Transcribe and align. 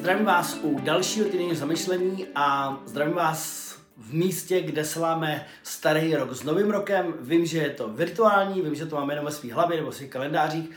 Zdravím 0.00 0.24
vás 0.24 0.58
u 0.62 0.80
dalšího 0.80 1.28
týdenního 1.28 1.56
zamyšlení 1.56 2.26
a 2.34 2.78
zdravím 2.86 3.14
vás 3.14 3.70
v 3.96 4.14
místě, 4.14 4.60
kde 4.60 4.84
sláme 4.84 5.46
starý 5.62 6.16
rok 6.16 6.32
s 6.32 6.42
novým 6.42 6.70
rokem. 6.70 7.14
Vím, 7.20 7.46
že 7.46 7.58
je 7.58 7.70
to 7.70 7.88
virtuální, 7.88 8.62
vím, 8.62 8.74
že 8.74 8.86
to 8.86 8.96
máme 8.96 9.12
jenom 9.12 9.24
ve 9.24 9.32
svých 9.32 9.52
hlavě 9.52 9.76
nebo 9.76 9.92
svých 9.92 10.10
kalendářích. 10.10 10.70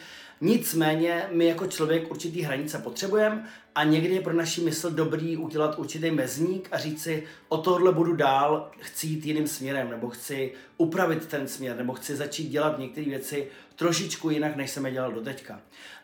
Nicméně 0.45 1.27
my 1.31 1.45
jako 1.45 1.67
člověk 1.67 2.11
určitý 2.11 2.41
hranice 2.41 2.77
potřebujeme 2.77 3.45
a 3.75 3.83
někdy 3.83 4.15
je 4.15 4.21
pro 4.21 4.33
naši 4.33 4.61
mysl 4.61 4.89
dobrý 4.89 5.37
udělat 5.37 5.79
určitý 5.79 6.11
mezník 6.11 6.69
a 6.71 6.77
říct 6.77 7.03
si, 7.03 7.23
o 7.47 7.57
tohle 7.57 7.91
budu 7.91 8.15
dál, 8.15 8.71
chci 8.79 9.07
jít 9.07 9.25
jiným 9.25 9.47
směrem, 9.47 9.89
nebo 9.89 10.09
chci 10.09 10.53
upravit 10.77 11.25
ten 11.25 11.47
směr, 11.47 11.77
nebo 11.77 11.93
chci 11.93 12.15
začít 12.15 12.49
dělat 12.49 12.79
některé 12.79 13.05
věci 13.05 13.47
trošičku 13.75 14.29
jinak, 14.29 14.55
než 14.55 14.71
jsem 14.71 14.85
je 14.85 14.91
dělal 14.91 15.11
do 15.11 15.21
teďka. 15.21 15.53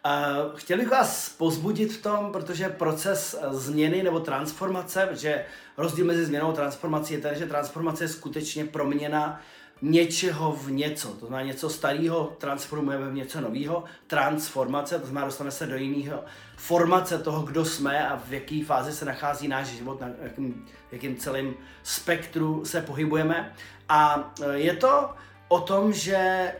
Uh, 0.05 0.57
chtěl 0.59 0.77
bych 0.77 0.89
vás 0.89 1.29
pozbudit 1.29 1.91
v 1.91 2.01
tom, 2.01 2.31
protože 2.31 2.69
proces 2.69 3.39
změny 3.51 4.03
nebo 4.03 4.19
transformace, 4.19 5.09
že 5.11 5.45
rozdíl 5.77 6.05
mezi 6.05 6.25
změnou 6.25 6.49
a 6.49 6.53
transformací 6.53 7.13
je 7.13 7.19
ten, 7.19 7.35
že 7.35 7.45
transformace 7.45 8.03
je 8.03 8.07
skutečně 8.07 8.65
proměna 8.65 9.41
něčeho 9.81 10.51
v 10.51 10.71
něco. 10.71 11.07
To 11.07 11.25
znamená, 11.25 11.47
něco 11.47 11.69
starého 11.69 12.35
transformujeme 12.37 13.09
v 13.09 13.13
něco 13.13 13.41
nového. 13.41 13.83
Transformace, 14.07 14.99
to 14.99 15.05
znamená, 15.05 15.25
dostaneme 15.25 15.51
se 15.51 15.65
do 15.65 15.75
jiného 15.75 16.23
formace 16.57 17.17
toho, 17.17 17.41
kdo 17.41 17.65
jsme 17.65 18.07
a 18.07 18.15
v 18.15 18.33
jaké 18.33 18.63
fázi 18.65 18.93
se 18.93 19.05
nachází 19.05 19.47
náš 19.47 19.67
život, 19.67 20.01
na 20.01 20.09
jakým, 20.21 20.65
jakým 20.91 21.15
celým 21.15 21.53
spektru 21.83 22.65
se 22.65 22.81
pohybujeme. 22.81 23.53
A 23.89 24.33
e, 24.41 24.59
je 24.59 24.75
to 24.75 25.09
o 25.47 25.59
tom, 25.59 25.93
že 25.93 26.15
e, 26.15 26.53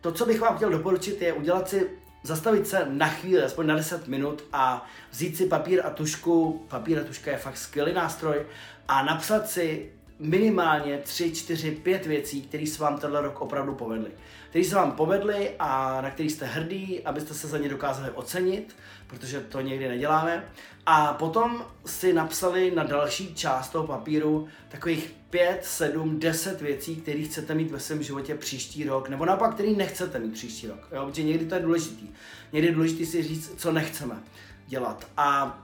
to, 0.00 0.12
co 0.12 0.26
bych 0.26 0.40
vám 0.40 0.56
chtěl 0.56 0.70
doporučit, 0.70 1.22
je 1.22 1.32
udělat 1.32 1.68
si 1.68 1.90
zastavit 2.22 2.68
se 2.68 2.86
na 2.88 3.08
chvíli, 3.08 3.42
aspoň 3.42 3.66
na 3.66 3.76
10 3.76 4.08
minut 4.08 4.44
a 4.52 4.86
vzít 5.10 5.36
si 5.36 5.46
papír 5.46 5.80
a 5.84 5.90
tušku. 5.90 6.64
Papír 6.68 6.98
a 6.98 7.04
tuška 7.04 7.30
je 7.30 7.36
fakt 7.36 7.58
skvělý 7.58 7.92
nástroj 7.92 8.46
a 8.88 9.04
napsat 9.04 9.48
si 9.48 9.92
minimálně 10.22 10.98
3, 10.98 11.32
4, 11.32 11.70
5 11.70 12.06
věcí, 12.06 12.42
které 12.42 12.66
se 12.66 12.82
vám 12.82 12.98
tenhle 12.98 13.20
rok 13.20 13.40
opravdu 13.40 13.74
povedly. 13.74 14.10
Které 14.50 14.64
se 14.64 14.74
vám 14.74 14.92
povedly 14.92 15.50
a 15.58 16.00
na 16.00 16.10
který 16.10 16.30
jste 16.30 16.46
hrdí, 16.46 17.00
abyste 17.04 17.34
se 17.34 17.48
za 17.48 17.58
ně 17.58 17.68
dokázali 17.68 18.10
ocenit, 18.10 18.76
protože 19.06 19.40
to 19.40 19.60
někdy 19.60 19.88
neděláme. 19.88 20.44
A 20.86 21.12
potom 21.12 21.64
si 21.86 22.12
napsali 22.12 22.70
na 22.70 22.84
další 22.84 23.34
část 23.34 23.68
toho 23.68 23.86
papíru 23.86 24.48
takových 24.68 25.14
5, 25.30 25.64
7, 25.64 26.18
10 26.20 26.60
věcí, 26.60 26.96
které 26.96 27.22
chcete 27.22 27.54
mít 27.54 27.70
ve 27.70 27.80
svém 27.80 28.02
životě 28.02 28.34
příští 28.34 28.84
rok, 28.84 29.08
nebo 29.08 29.24
naopak, 29.24 29.54
který 29.54 29.76
nechcete 29.76 30.18
mít 30.18 30.32
příští 30.32 30.66
rok. 30.66 30.88
Jo? 30.92 31.06
Protože 31.06 31.22
někdy 31.22 31.46
to 31.46 31.54
je 31.54 31.60
důležitý. 31.60 32.08
Někdy 32.52 32.68
je 32.68 32.74
důležité 32.74 33.06
si 33.06 33.22
říct, 33.22 33.52
co 33.56 33.72
nechceme 33.72 34.22
dělat. 34.66 35.06
A 35.16 35.58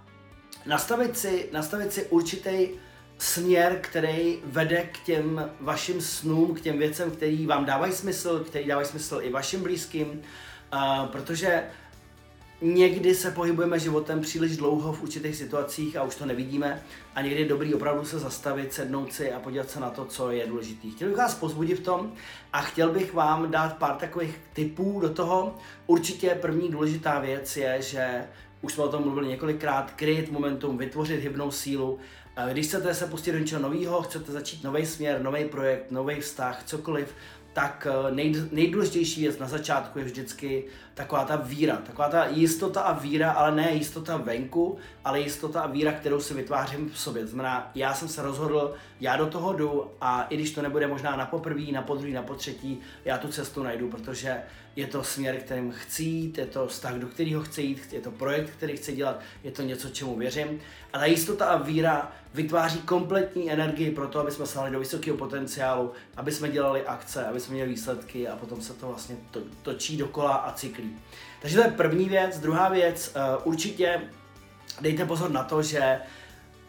nastavit 0.66 1.18
si, 1.18 1.48
nastavit 1.52 1.92
si 1.92 2.06
určitý 2.06 2.68
směr, 3.18 3.78
který 3.82 4.38
vede 4.44 4.88
k 4.92 4.98
těm 4.98 5.50
vašim 5.60 6.00
snům, 6.00 6.54
k 6.54 6.60
těm 6.60 6.78
věcem, 6.78 7.10
který 7.10 7.46
vám 7.46 7.64
dávají 7.64 7.92
smysl, 7.92 8.44
který 8.44 8.66
dávají 8.66 8.88
smysl 8.88 9.20
i 9.22 9.30
vašim 9.30 9.62
blízkým, 9.62 10.06
uh, 10.08 11.06
protože 11.06 11.62
někdy 12.60 13.14
se 13.14 13.30
pohybujeme 13.30 13.78
životem 13.78 14.20
příliš 14.20 14.56
dlouho 14.56 14.92
v 14.92 15.02
určitých 15.02 15.36
situacích 15.36 15.96
a 15.96 16.02
už 16.02 16.14
to 16.14 16.26
nevidíme 16.26 16.82
a 17.18 17.20
někdy 17.20 17.40
je 17.40 17.48
dobrý 17.48 17.74
opravdu 17.74 18.04
se 18.04 18.18
zastavit, 18.18 18.72
sednout 18.72 19.12
si 19.12 19.32
a 19.32 19.40
podívat 19.40 19.70
se 19.70 19.80
na 19.80 19.90
to, 19.90 20.04
co 20.04 20.30
je 20.30 20.46
důležité. 20.46 20.88
Chtěl 20.88 21.08
bych 21.08 21.16
vás 21.16 21.34
pozbudit 21.34 21.78
v 21.78 21.82
tom 21.82 22.12
a 22.52 22.60
chtěl 22.60 22.92
bych 22.92 23.14
vám 23.14 23.50
dát 23.50 23.76
pár 23.76 23.96
takových 23.96 24.40
tipů 24.52 25.00
do 25.00 25.08
toho. 25.08 25.54
Určitě 25.86 26.38
první 26.40 26.68
důležitá 26.68 27.18
věc 27.18 27.56
je, 27.56 27.82
že 27.82 28.24
už 28.62 28.72
jsme 28.72 28.84
o 28.84 28.88
tom 28.88 29.02
mluvili 29.02 29.28
několikrát, 29.28 29.90
kryt 29.90 30.30
momentum, 30.30 30.78
vytvořit 30.78 31.20
hybnou 31.20 31.50
sílu. 31.50 31.98
Když 32.52 32.66
chcete 32.66 32.94
se 32.94 33.06
pustit 33.06 33.32
do 33.32 33.38
něčeho 33.38 33.62
nového, 33.62 34.02
chcete 34.02 34.32
začít 34.32 34.64
nový 34.64 34.86
směr, 34.86 35.22
nový 35.22 35.44
projekt, 35.44 35.90
nový 35.90 36.20
vztah, 36.20 36.62
cokoliv, 36.64 37.14
tak 37.58 37.86
eh, 37.90 38.14
nej, 38.14 38.34
nejdůležitější 38.50 39.20
věc 39.20 39.38
na 39.38 39.48
začátku 39.48 39.98
je 39.98 40.04
vždycky 40.04 40.64
taková 40.94 41.24
ta 41.24 41.36
víra, 41.36 41.76
taková 41.76 42.08
ta 42.08 42.26
jistota 42.26 42.80
a 42.80 42.92
víra, 42.98 43.32
ale 43.32 43.56
ne 43.56 43.72
jistota 43.72 44.16
venku, 44.16 44.78
ale 45.04 45.20
jistota 45.20 45.60
a 45.60 45.66
víra, 45.66 45.92
kterou 45.92 46.20
si 46.20 46.34
vytvářím 46.34 46.90
v 46.90 46.98
sobě. 47.08 47.22
To 47.22 47.28
znamená, 47.28 47.70
já 47.74 47.94
jsem 47.94 48.08
se 48.08 48.22
rozhodl, 48.22 48.74
já 49.00 49.16
do 49.16 49.26
toho 49.26 49.52
jdu 49.52 49.90
a 50.00 50.26
i 50.30 50.36
když 50.36 50.50
to 50.50 50.62
nebude 50.62 50.86
možná 50.86 51.16
na 51.16 51.26
poprvý, 51.26 51.72
na 51.72 51.82
podruhý, 51.82 52.12
na 52.12 52.22
potřetí, 52.22 52.80
já 53.04 53.18
tu 53.18 53.28
cestu 53.28 53.62
najdu, 53.62 53.88
protože 53.88 54.42
je 54.76 54.86
to 54.86 55.04
směr, 55.04 55.36
kterým 55.36 55.72
chci 55.72 56.02
jít, 56.02 56.38
je 56.38 56.46
to 56.46 56.66
vztah, 56.66 56.94
do 56.94 57.06
kterého 57.06 57.42
chci 57.42 57.62
jít, 57.62 57.92
je 57.92 58.00
to 58.00 58.10
projekt, 58.10 58.50
který 58.50 58.76
chci 58.76 58.96
dělat, 58.96 59.20
je 59.44 59.50
to 59.50 59.62
něco, 59.62 59.88
čemu 59.88 60.16
věřím. 60.16 60.60
A 60.92 60.98
ta 60.98 61.04
jistota 61.04 61.46
a 61.46 61.56
víra 61.56 62.12
vytváří 62.34 62.78
kompletní 62.78 63.50
energii 63.50 63.90
pro 63.90 64.08
to, 64.08 64.20
aby 64.20 64.30
jsme 64.30 64.46
sáhli 64.46 64.70
do 64.70 64.78
vysokého 64.78 65.16
potenciálu, 65.16 65.92
aby 66.16 66.32
jsme 66.32 66.48
dělali 66.48 66.82
akce, 66.86 67.26
aby 67.26 67.40
jsme 67.40 67.54
měli 67.54 67.70
výsledky 67.70 68.28
a 68.28 68.36
potom 68.36 68.62
se 68.62 68.74
to 68.74 68.86
vlastně 68.86 69.16
to, 69.30 69.40
točí 69.62 69.96
dokola 69.96 70.34
a 70.34 70.52
cyklí. 70.52 70.96
Takže 71.40 71.56
to 71.56 71.62
je 71.62 71.70
první 71.70 72.08
věc. 72.08 72.38
Druhá 72.38 72.68
věc, 72.68 73.16
uh, 73.16 73.52
určitě 73.52 74.00
dejte 74.80 75.04
pozor 75.04 75.30
na 75.30 75.44
to, 75.44 75.62
že 75.62 76.00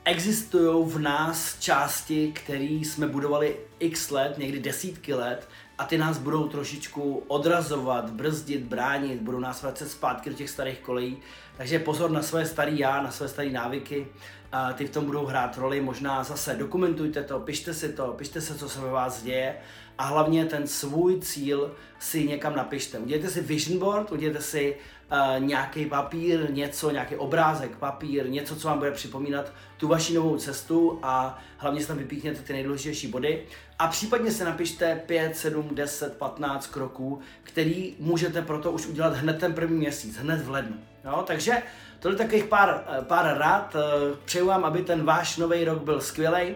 existují 0.05 0.89
v 0.89 0.99
nás 0.99 1.59
části, 1.59 2.31
které 2.35 2.63
jsme 2.63 3.07
budovali 3.07 3.57
x 3.79 4.11
let, 4.11 4.37
někdy 4.37 4.59
desítky 4.59 5.13
let, 5.13 5.49
a 5.77 5.85
ty 5.85 5.97
nás 5.97 6.17
budou 6.17 6.47
trošičku 6.47 7.23
odrazovat, 7.27 8.09
brzdit, 8.09 8.63
bránit, 8.63 9.21
budou 9.21 9.39
nás 9.39 9.61
vracet 9.61 9.91
zpátky 9.91 10.29
do 10.29 10.35
těch 10.35 10.49
starých 10.49 10.79
kolejí. 10.79 11.17
Takže 11.57 11.79
pozor 11.79 12.11
na 12.11 12.21
své 12.21 12.45
starý 12.45 12.79
já, 12.79 13.01
na 13.01 13.11
své 13.11 13.27
staré 13.27 13.49
návyky, 13.49 14.07
a 14.51 14.73
ty 14.73 14.85
v 14.85 14.89
tom 14.89 15.05
budou 15.05 15.25
hrát 15.25 15.57
roli, 15.57 15.81
možná 15.81 16.23
zase 16.23 16.55
dokumentujte 16.55 17.23
to, 17.23 17.39
pište 17.39 17.73
si 17.73 17.89
to, 17.89 18.07
pište 18.07 18.41
se, 18.41 18.55
co 18.55 18.69
se 18.69 18.79
ve 18.79 18.89
vás 18.89 19.23
děje 19.23 19.55
a 19.99 20.03
hlavně 20.03 20.45
ten 20.45 20.67
svůj 20.67 21.21
cíl 21.21 21.75
si 21.99 22.27
někam 22.27 22.55
napište. 22.55 22.99
Udělejte 22.99 23.29
si 23.29 23.41
vision 23.41 23.79
board, 23.79 24.11
udělejte 24.11 24.41
si 24.41 24.75
uh, 25.11 25.43
nějaký 25.43 25.85
papír, 25.85 26.51
něco, 26.51 26.91
nějaký 26.91 27.15
obrázek, 27.15 27.77
papír, 27.77 28.29
něco, 28.29 28.55
co 28.55 28.67
vám 28.67 28.77
bude 28.77 28.91
připomínat 28.91 29.53
tu 29.77 29.87
vaši 29.87 30.13
novou 30.13 30.37
cestu 30.37 30.99
a 31.03 31.39
hlavně 31.57 31.81
si 31.81 31.87
tam 31.87 31.97
vypíchněte 31.97 32.41
ty 32.41 32.53
nejdůležitější 32.53 33.07
body 33.07 33.45
a 33.79 33.87
případně 33.87 34.31
si 34.31 34.43
napište 34.43 35.01
5, 35.05 35.37
7, 35.37 35.69
10, 35.71 36.17
15 36.17 36.67
kroků, 36.67 37.19
který 37.43 37.95
můžete 37.99 38.41
proto 38.41 38.71
už 38.71 38.87
udělat 38.87 39.13
hned 39.13 39.39
ten 39.39 39.53
první 39.53 39.77
měsíc, 39.77 40.17
hned 40.17 40.41
v 40.41 40.49
lednu. 40.49 40.77
Jo? 41.05 41.23
Takže 41.27 41.63
tohle 41.99 42.17
takových 42.17 42.43
pár, 42.43 42.83
eh, 42.87 43.01
pár 43.01 43.37
rád. 43.37 43.75
Eh, 43.75 44.15
přeju 44.25 44.45
vám, 44.45 44.65
aby 44.65 44.81
ten 44.81 45.03
váš 45.03 45.37
nový 45.37 45.63
rok 45.63 45.83
byl 45.83 46.01
skvělý. 46.01 46.55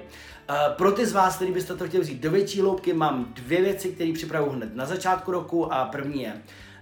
Pro 0.77 0.91
ty 0.91 1.05
z 1.05 1.13
vás, 1.13 1.35
kteří 1.35 1.51
byste 1.51 1.75
to 1.75 1.87
chtěli 1.87 2.03
vzít 2.03 2.21
do 2.21 2.31
větší 2.31 2.61
hloubky, 2.61 2.93
mám 2.93 3.25
dvě 3.33 3.61
věci, 3.61 3.89
které 3.89 4.13
připravuji 4.13 4.51
hned 4.55 4.75
na 4.75 4.85
začátku 4.85 5.31
roku 5.31 5.73
a 5.73 5.85
první 5.85 6.23
je 6.23 6.33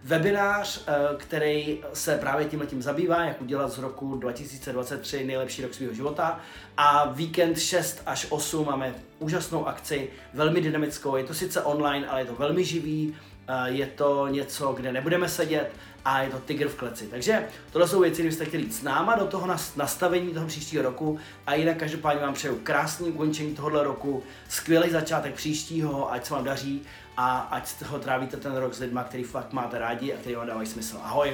webinář, 0.04 0.84
eh, 0.88 0.94
který 1.18 1.80
se 1.94 2.18
právě 2.18 2.46
tím 2.46 2.64
tím 2.68 2.82
zabývá, 2.82 3.24
jak 3.24 3.42
udělat 3.42 3.72
z 3.72 3.78
roku 3.78 4.16
2023 4.16 5.26
nejlepší 5.26 5.62
rok 5.62 5.74
svého 5.74 5.94
života. 5.94 6.40
A 6.78 7.12
víkend 7.12 7.60
6 7.60 8.02
až 8.06 8.28
8 8.30 8.66
máme 8.66 8.96
úžasnou 9.20 9.68
akci, 9.68 10.10
velmi 10.34 10.62
dynamickou. 10.62 11.16
Je 11.16 11.24
to 11.24 11.34
sice 11.34 11.62
online, 11.62 12.08
ale 12.08 12.22
je 12.22 12.26
to 12.26 12.36
velmi 12.36 12.66
živý, 12.66 13.16
eh, 13.16 13.41
je 13.66 13.86
to 13.86 14.28
něco, 14.28 14.74
kde 14.74 14.92
nebudeme 14.92 15.30
sedět 15.30 15.72
a 16.06 16.22
je 16.22 16.30
to 16.30 16.40
tygr 16.40 16.68
v 16.68 16.76
kleci. 16.76 17.08
Takže 17.08 17.48
tohle 17.72 17.88
jsou 17.88 18.00
věci, 18.00 18.22
kdybyste 18.22 18.46
chtěli 18.46 18.64
jít 18.64 18.76
s 18.76 18.84
náma 18.84 19.16
do 19.16 19.26
toho 19.26 19.56
nastavení 19.76 20.34
toho 20.34 20.48
příštího 20.48 20.84
roku 20.84 21.20
a 21.48 21.54
jinak 21.54 21.78
každopádně 21.78 22.22
vám 22.22 22.34
přeju 22.34 22.60
krásný 22.64 23.10
ukončení 23.10 23.56
tohohle 23.56 23.84
roku, 23.84 24.24
skvělý 24.50 24.90
začátek 24.90 25.34
příštího, 25.34 26.12
ať 26.12 26.26
se 26.26 26.34
vám 26.34 26.44
daří 26.44 26.82
a 27.18 27.38
ať 27.38 27.82
ho 27.82 28.00
trávíte 28.00 28.38
ten 28.38 28.56
rok 28.56 28.74
s 28.74 28.80
lidmi, 28.80 29.00
který 29.06 29.24
fakt 29.24 29.54
máte 29.54 29.80
rádi 29.80 30.14
a 30.14 30.18
který 30.18 30.36
vám 30.36 30.48
dávají 30.48 30.68
smysl. 30.68 30.98
Ahoj! 31.04 31.34